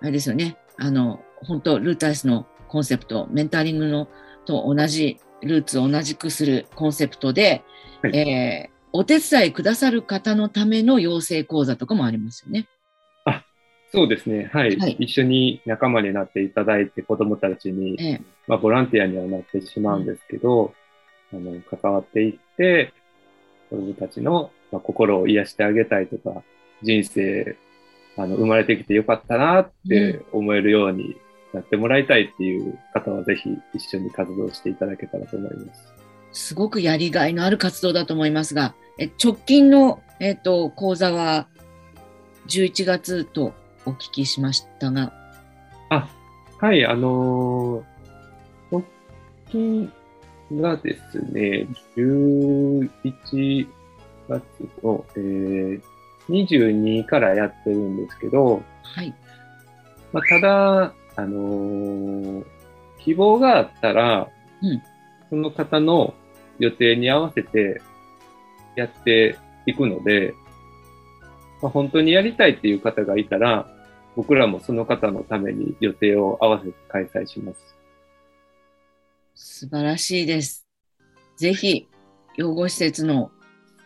[0.00, 0.56] あれですよね。
[0.76, 4.08] あの、本当ルータイスのコンセプト、メンタリングの
[4.44, 7.62] と同じルーツを同じくするコンセプトで、
[8.02, 12.66] はい、えー、お手伝いくださる方のための養成講座とかもありますよね。
[13.92, 20.72] あそうですね、はい、はい、一緒に仲間になっていただいて、子どもたちに、えまあ、ボランティアにはなってしまうんですけど、
[21.32, 22.92] うん、あの関わっていって、
[23.68, 26.42] 子どもたちの、まあ、心を癒してあげたいとか、
[26.82, 27.56] 人生
[28.16, 31.16] あの生まれてきてよかったなって思えるように、
[31.52, 35.92] やってもらいたいっていう方はぜひ一緒に活動していただけたらと思います。
[36.32, 41.48] すごくやりがいのある活動だと思いますが、え直近の、えーと、講座は
[42.46, 43.52] 11月と
[43.90, 45.12] お聞きしましたが。
[45.88, 46.08] あ、
[46.58, 48.84] はい、あのー、直
[49.50, 49.92] 近
[50.52, 53.66] がですね、11
[54.28, 54.44] 月
[54.82, 55.82] の、えー、
[56.28, 59.12] 22からやってるんですけど、はい。
[60.12, 62.44] まあ、ただ、あのー、
[63.00, 64.28] 希望があったら、
[64.62, 64.82] うん、
[65.30, 66.14] その方の
[66.60, 67.80] 予定に合わせて
[68.76, 70.34] やっていくので、
[71.60, 73.66] まあ、本当にやりたいっていう方がいたら、
[74.20, 77.60] 僕らもその方のために予定を合わせて開催します。
[79.34, 80.66] 素晴らしいです。
[81.38, 81.88] ぜひ、
[82.36, 83.30] 養護施設の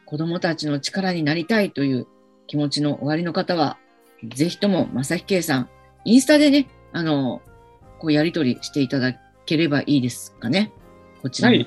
[0.07, 2.09] 子供たちの力になりたいという
[2.49, 3.79] 気持ちのおありの方は、
[4.25, 5.69] ぜひとも、正木圭さん、
[6.05, 7.41] インスタでね、あの、
[8.01, 9.13] こうやり取りしていただ
[9.47, 10.73] ければいいですかね。
[11.23, 11.51] こちら。
[11.51, 11.65] はい。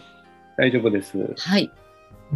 [0.58, 1.18] 大丈夫です。
[1.38, 1.72] はい。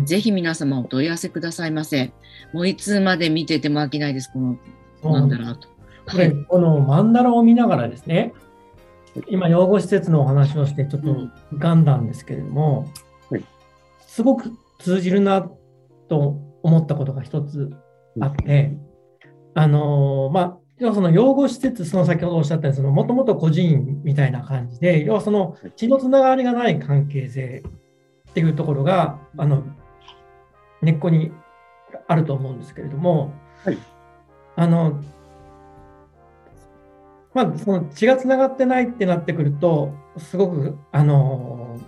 [0.06, 2.14] ぜひ皆様お問い合わせくださいませ。
[2.54, 4.58] もういつまで見てても飽きないです、この
[5.04, 5.81] マンダラと。
[6.12, 8.34] これ、このマンダラを見ながらですね、
[9.28, 11.08] 今、養護施設のお話をしてちょっと
[11.54, 12.88] 浮かんだんですけれども、
[13.30, 13.46] はい、
[14.08, 15.50] すごく通じるな
[16.08, 17.72] と思ったことが一つ
[18.20, 18.78] あって、
[19.54, 27.64] あのまあ、要はその養護施設、その先ほどおっしゃったように、もともと個人みたいな感じで、要はその血のつながりがない関係性
[28.30, 29.64] っていうところが、あの
[30.82, 31.32] 根っこに
[32.08, 33.78] あると思うんですけれども、はい、
[34.56, 35.04] あの
[37.34, 41.80] まあ、その血がつながってないってなってくると、すごく、あの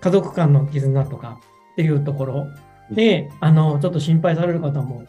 [0.00, 1.38] 家族間の絆とか
[1.72, 2.46] っていうところ
[2.90, 5.06] で、あのちょっと心配される方も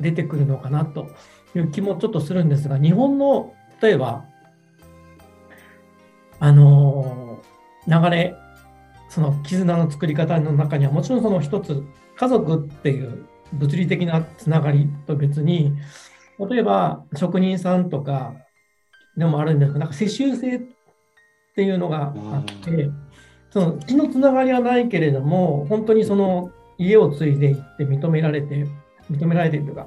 [0.00, 1.08] 出てくるのかなと
[1.54, 4.24] いう気もちょっとするんですが、日本の例えば、
[6.40, 7.40] あの
[7.86, 8.36] 流れ、
[9.08, 11.84] その絆の作り方の中にはもちろんその一つ
[12.16, 15.76] 家族っていう物理的なつながりと別に
[16.38, 18.34] 例えば職人さんとか
[19.16, 20.60] でもあるんですけどなんか世襲制っ
[21.54, 22.90] ていうのがあって
[23.50, 28.66] その血のつながりはないけれども本当にその家を継いでいって認められて
[29.10, 29.86] 認められているというか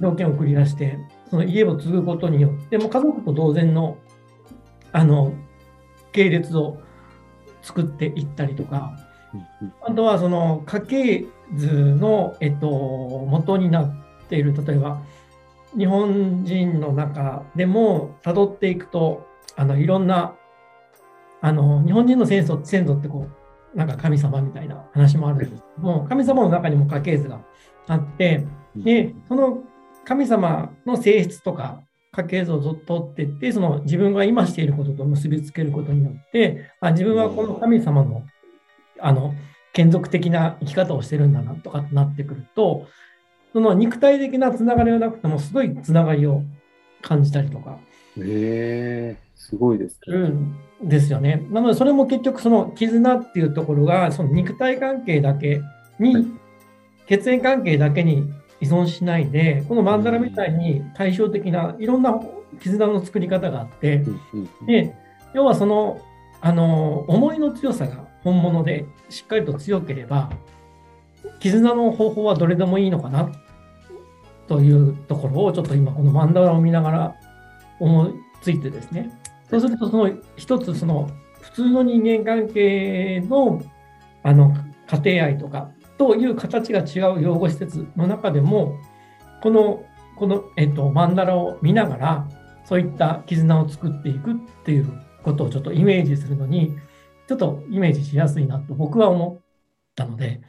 [0.00, 0.98] 条件を繰り出して
[1.30, 3.98] その家を継ぐことによっても家族と同然の
[4.92, 5.34] あの
[6.12, 6.80] 系列を
[7.62, 8.96] 作っていったりとか
[9.82, 13.94] あとはその家系図の、えっと、元になっ
[14.28, 15.02] ている例えば
[15.76, 19.26] 日本人の中でも辿っていくと
[19.56, 20.34] あのいろんな
[21.40, 23.26] あの日本人の先祖先祖ってこ
[23.74, 27.40] うなんか神様みたいな話もあるんですけども神様の中にも家系図が
[27.86, 29.62] あってでその
[30.04, 31.80] 神様の性質とか
[32.12, 38.24] 家系図をずっと取っていってその自分が今していることと結びつけることによってあ自分はこの神様の
[39.00, 39.34] あの
[39.74, 42.88] 眷属的な生き方をしてるんだなとかってなってくると
[43.52, 46.42] その肉体的なつながりはなくてもすごいつながりを
[47.02, 47.78] 感じたりとか。
[48.18, 50.14] へえすごいです、ね。
[50.14, 51.44] うんですよね。
[51.50, 55.60] なのでそれも結局その絆っていうところがその肉体関係だけ
[55.98, 56.26] に、はい、
[57.06, 58.30] 血縁関係だけに
[58.60, 62.20] 依存しないでこの曼荼羅みたいに対照的ないろんな
[62.60, 64.04] 絆の作り方があって、
[64.66, 64.94] で
[65.34, 66.00] 要はその
[66.40, 70.30] あの思いの強さが本物でしっかりと強ければ
[71.40, 73.30] 絆の方法はどれでもいいのかな？
[74.46, 77.14] というところをちょっと今この曼荼羅を見ながら
[77.80, 79.12] 思いついてですね。
[79.50, 83.62] そうするとその一つその普通の人間関係の
[84.22, 84.54] あの
[85.02, 88.76] 家庭愛とかという形が違う養護施設の中でも
[89.42, 89.84] この
[90.16, 92.28] この、えっと、曼荼羅を見ながら
[92.64, 96.74] そういった絆を作っていくっていうことをちょっとイメージするのに
[97.28, 99.47] ちょっとイメージしやすいなと僕は思っ
[99.98, 100.40] たので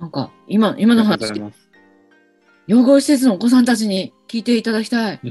[0.00, 1.32] なんか今今の話
[2.66, 5.20] 養護施設のお子さんたちに聞いていただきたい。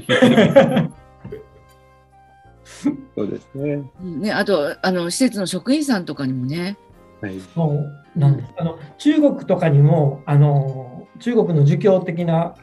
[3.16, 3.82] そうですね。
[4.00, 6.76] ね、あと、あの施設の職員さんとかにもね。
[7.22, 8.52] はい、そうなんです。
[8.58, 12.54] あの中国とかにもあの中国の儒教的な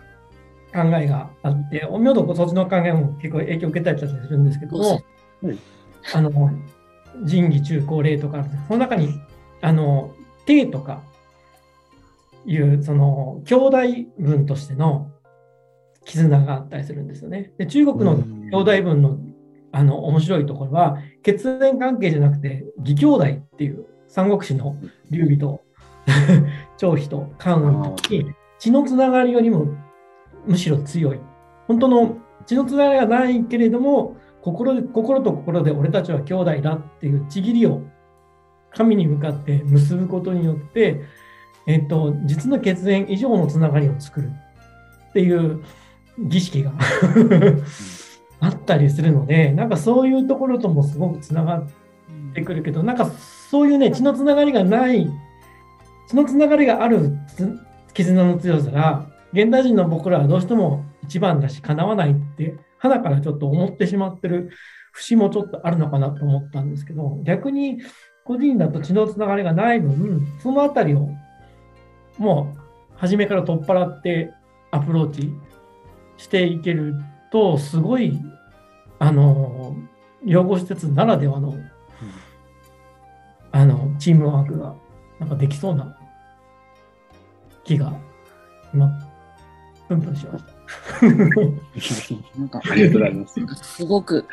[0.73, 5.02] 考えがあって、陰陽道そっちの考えも結構影響を受けたりするんですけども、
[5.41, 5.58] はい、
[6.13, 6.32] あの
[7.23, 9.19] 仁義中高礼とかその中に
[9.62, 10.13] あの
[10.46, 11.02] 帝とか
[12.46, 13.78] いうその兄弟
[14.17, 15.12] 分としての
[16.06, 17.52] 絆があったりするんですよね。
[17.58, 19.17] で中国の兄弟分の
[19.74, 24.78] あの面白いところは血縁関係じゃなくて義兄弟っていう三国志の
[25.12, 25.62] 劉備と
[26.78, 29.67] 張飛と関羽の時に血のつながりよりも
[30.46, 31.20] むしろ強い。
[31.67, 37.82] 本当の血のつながりがないけれども心で心と心で俺たちは兄弟だっていうちぎりを
[38.78, 41.02] 神に向かって結ぶことによって、
[41.66, 44.32] えっと、実の血縁以上のつながりを作る
[45.10, 45.63] っていう
[46.20, 46.72] 儀式が
[48.40, 51.67] あったりするのでなんかそういうところともすごくつながっ
[52.34, 53.10] てくるけどなんか
[53.50, 55.10] そういうね血のつながりがない
[56.08, 57.17] 血のつながりがある
[57.94, 64.52] 絆の強さが現代人の僕らはどうしても一番だし叶わないって花からちょっと思ってしまってる
[64.98, 67.78] 節もちょっとあるのかなと思ったんですけど、逆に
[68.28, 71.10] 個人だと血のつながりがない分、そのあたりを
[72.17, 72.60] もう
[72.98, 74.34] 初めから取っ払って
[74.69, 75.32] アプローチ
[76.17, 76.96] していける
[77.32, 78.19] と、すごい、
[79.00, 79.78] あの、
[80.25, 81.56] 養護施設ならではの、
[83.54, 84.75] あの、チームワークが
[85.19, 85.98] なんかできそうな
[87.63, 87.94] 気が
[88.73, 88.92] 今、
[89.88, 90.58] プンプンしました。
[92.38, 93.75] なんか、ありがとうございます。
[93.78, 94.25] すごく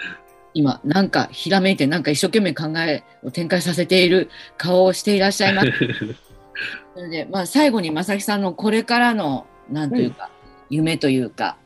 [0.54, 5.70] 今、なんかひらめいて、なんか一生懸命考えを展開させている顔をしていらっしゃいます。
[6.94, 10.30] それで、まあ、最後に正木さんのこれからの、なんというか、
[10.70, 11.58] 夢というか、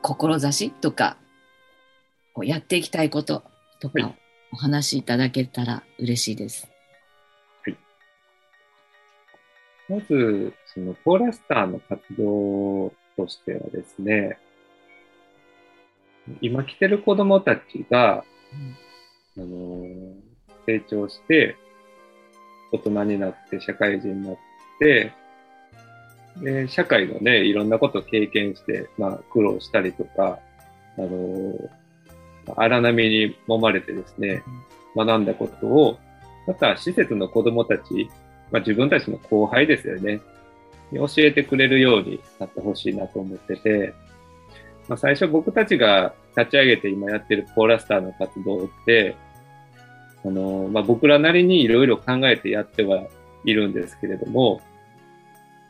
[0.00, 1.16] 志とか、
[2.32, 3.42] こうやっていきたいこと
[3.80, 4.14] とか、
[4.52, 6.70] お話しいただけたら嬉しいです。
[7.64, 7.76] はい。
[9.88, 14.38] まず、その、ポーラスターの活動としてはですね、
[16.40, 18.24] 今来てる子供たちが、
[19.36, 20.14] うん、あの
[20.66, 21.56] 成長して、
[22.72, 24.36] 大人になって、社会人になっ
[24.78, 25.12] て、
[26.42, 30.38] で、社会のね、いろんなことを経験して、まあ、苦労したりとか、
[30.98, 31.54] あの
[32.56, 34.42] 荒波に揉まれてですね、
[34.94, 35.98] 学んだことを、
[36.46, 38.08] また施設の子供たち、
[38.50, 40.20] まあ、自分たちの後輩ですよね、
[40.92, 43.94] 教えてくれるようになってほしいなと思ってて、
[44.88, 49.16] まあ、最初僕たちが立ち上げて今やってるポーラスターの活動って、
[50.24, 53.04] あの、まあ、僕らなりにいろいろ考えてやっては
[53.44, 54.60] いるんですけれども、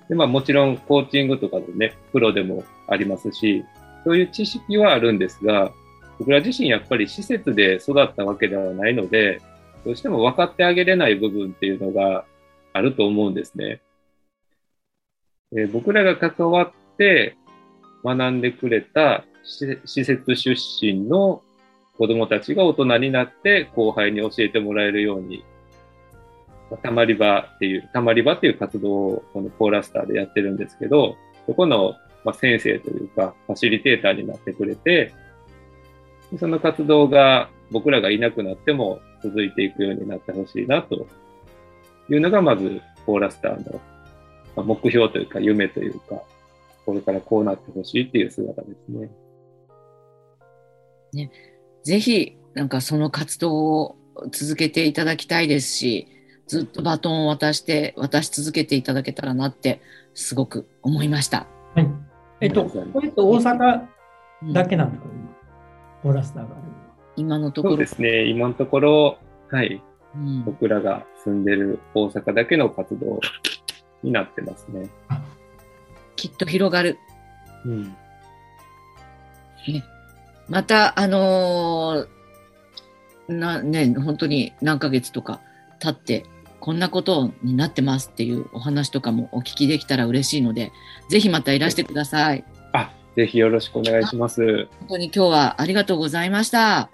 [0.09, 3.64] で、まあもちろんコーチングとかでね、プロでもありますし、
[4.05, 5.73] そういう知識はあるんですが、
[6.19, 9.41] 僕ら自身やっぱり施設で育ったわけではないので、
[9.85, 12.25] どうしても分かってあげれない部分っていうのが
[12.73, 13.81] あると思うんですね。
[15.53, 17.37] えー、僕らが関わって
[18.15, 21.43] 学んでくれた施設出身の
[21.99, 25.45] 子供たちが大人になって後輩に教えてもらえるように、
[26.83, 31.95] たまり場っていう、たまり場っていう活動をこのポーラスターでやってるんですけど、そこの、
[32.25, 35.13] ま先生というか、ファシリテーターになってくれて、
[36.39, 41.07] その活動が僕らがいなくなっても続いていくようになってほしいなと
[42.11, 43.65] いうのがまずポーラスター
[44.57, 46.21] の目標というか夢というか、
[46.87, 49.11] これからこうなってほしいっていう姿ですね。
[51.12, 51.30] ね、
[51.82, 53.97] ぜひなんかその活動を
[54.30, 56.09] 続けていただきたいですし、
[56.47, 59.80] ずっとバトンを渡して、渡し続けていただけたらなって、
[60.14, 61.47] すごく思いました。
[61.74, 61.89] はい。
[62.41, 63.87] えっと、これって大阪
[64.53, 65.26] だけなんですか、うん
[66.07, 66.64] ボラスターがある
[67.16, 67.74] 今のところ。
[67.74, 69.18] そうですね、今のところ、
[69.51, 69.82] はい、
[70.14, 73.18] うん、僕らが住んでる大阪だけの活動
[74.05, 74.89] になってますね。
[76.17, 76.99] きっと広がる。
[77.64, 77.97] うん。
[79.69, 79.85] ね、
[80.49, 85.41] また、あのー、な、ね、本当に何ヶ月とか
[85.79, 86.25] 経って、
[86.61, 90.73] こんなことになってますっていうお話とかもお聞きできたら嬉しいので、
[91.09, 92.45] ぜひまたいらしてください。
[92.73, 94.67] あ、ぜひよろしくお願いします。
[94.81, 96.91] 本当に今日はありがとうございました。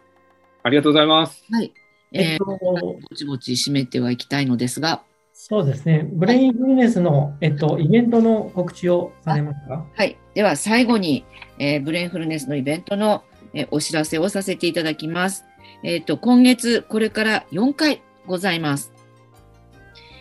[0.64, 1.44] ありがとうございます。
[1.50, 1.72] はい。
[2.12, 5.02] えー、えっと、ぼちぼち締めてはいきたいのですが。
[5.44, 6.08] そうですね。
[6.12, 9.84] ブレインフルネスの、えっと、イベントの告知をされますか？
[9.92, 10.16] はい。
[10.34, 11.24] では最後に、
[11.58, 15.44] えー、ブレインフルネスのイベントの、えー、お知らせをさせていただきます。
[15.82, 18.92] えっ、と、今月これから4回ございます。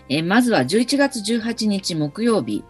[0.09, 2.63] えー、まずは11月18日木曜日、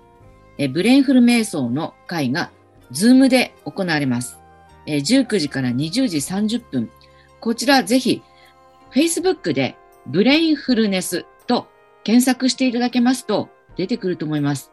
[0.58, 2.52] えブレインフルネス瞑想の会が
[2.91, 4.38] ズームで行われます。
[4.86, 6.89] えー、19時から20時30分。
[7.39, 8.22] こちらぜひ、
[8.93, 11.31] Facebook でブレインフルネスと
[12.04, 14.72] 検索していただけますと出てくると思います。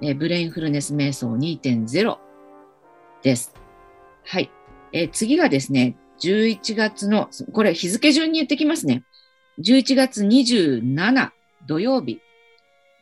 [0.00, 2.18] え、ブレインフルネス瞑想2.0
[3.22, 3.54] です。
[4.24, 4.50] はい。
[4.92, 9.04] え、次がですね、11月の、これ日付順に言ってきますね。
[9.60, 11.30] 11月27
[11.66, 12.20] 土曜日、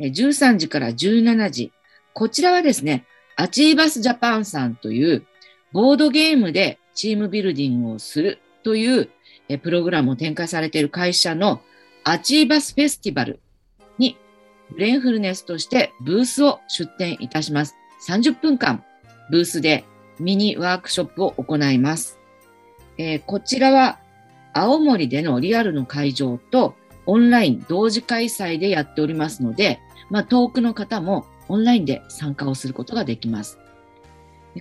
[0.00, 1.72] 13時から17時。
[2.12, 3.04] こちらはですね、
[3.36, 5.24] アチーバスジャパンさんという
[5.72, 9.08] ボードゲームでチームビルディングをするという
[9.62, 11.61] プログラムを展開されている会社の
[12.04, 13.40] アチーバスフェスティバル
[14.76, 17.76] ブレインフルネスとしてブースを出展いたします。
[18.06, 18.84] 30分間
[19.30, 19.84] ブースで
[20.18, 22.18] ミニワークショップを行います。
[22.98, 23.98] えー、こちらは
[24.52, 26.74] 青森でのリアルの会場と
[27.06, 33.58] オンライン同時開催でやっておりますので、まあ、遠くの方もオンラインで参加をすることができます。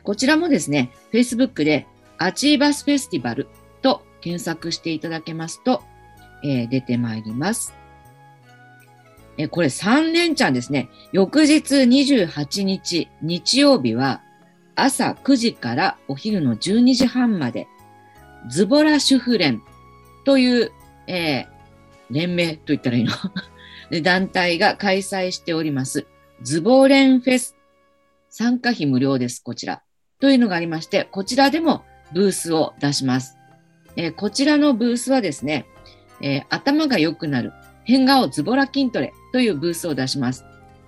[0.03, 1.87] こちらもですね、Facebook で
[2.17, 3.47] アチーバスフェスティバル
[3.81, 5.83] と検索していただけますと、
[6.43, 7.73] えー、出てまいります。
[9.39, 10.89] えこれ3連チャンですね。
[11.13, 14.21] 翌日28日日曜日は
[14.75, 17.65] 朝9時からお昼の12時半まで
[18.49, 19.61] ズボラ主婦連
[20.25, 20.71] という、
[21.07, 23.13] えー、連盟と言ったらいいの？
[24.03, 26.05] 団体が開催しております
[26.43, 27.55] ズボレンフェス。
[28.29, 29.81] 参加費無料です、こちら。
[30.19, 31.83] というのがありまして、こちらでも
[32.13, 33.37] ブースを出します。
[33.95, 35.65] えー、こちらのブースはですね、
[36.21, 37.53] えー、頭が良くなる
[37.85, 40.45] 変顔ズボラ筋トレというブースを出します。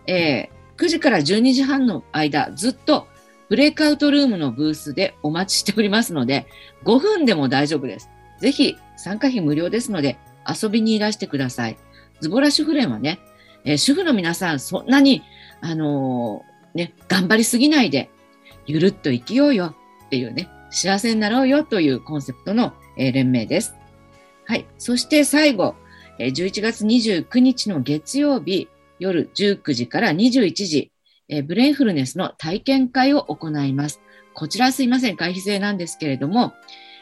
[0.07, 3.07] えー、9時から12時半の間、ずっと
[3.49, 6.47] ブレイクアウトルームのブースでお待ちしておりますので、
[6.85, 8.09] 5分でも大丈夫です。
[8.39, 10.17] ぜひ参加費無料ですので、
[10.47, 11.77] 遊びにいらしてください。
[12.21, 13.19] ズボラ主婦連はね、
[13.63, 15.21] えー、主婦の皆さん、そんなに、
[15.61, 18.09] あのー、ね、頑張りすぎないで、
[18.65, 19.75] ゆるっと生きようよ
[20.05, 23.75] っていうね、幸せになろうよというコンセプトの、えー、連盟です。
[24.45, 24.65] はい。
[24.77, 25.75] そして最後、
[26.19, 30.91] 11月29日の月曜日、夜19時から21時、
[31.45, 34.01] ブレインフルネスの体験会を行います。
[34.33, 36.53] こちらすいません、会費制なんですけれども、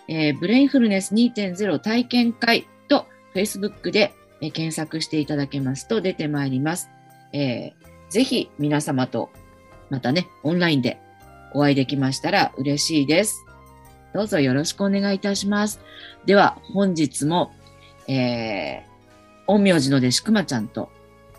[0.08, 6.90] ブレインフルネス2.0体験会と Facebook で、検索していただけますと出てまいります。
[7.34, 9.30] えー、ぜひ皆様と
[9.90, 11.00] またね、オンラインで
[11.54, 13.46] お会いできましたら嬉しいです。
[14.14, 15.80] どうぞよろしくお願いいたします。
[16.26, 17.52] では、本日も、
[18.08, 18.84] え、
[19.58, 20.90] 陰陽師の弟子熊ちゃんと、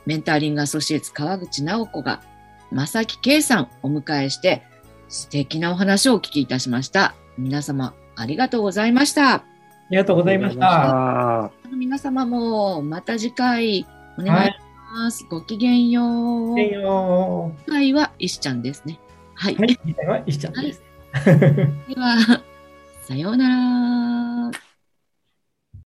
[0.07, 2.23] メンターリングアソシエイツ川口直子が、
[2.73, 4.63] 正木圭さんをお迎えして、
[5.09, 7.15] 素敵なお話をお聞きいたしました。
[7.39, 9.35] 皆様、ありがとうございました。
[9.35, 9.45] あ
[9.91, 11.51] りがとうございました。
[11.77, 13.87] 皆様も、また次回、
[14.19, 14.55] お願いし
[14.93, 15.25] ます。
[15.25, 16.49] はい、ごきげんよう。
[16.49, 17.61] ごきげんよう。
[17.65, 18.99] 次回は石ちゃんですね。
[19.35, 19.57] はい。
[19.57, 20.83] はい、次回は石ちゃんです。
[21.13, 22.43] はい、では、
[23.03, 24.70] さようなら。